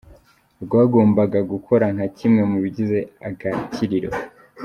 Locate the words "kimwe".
2.17-2.41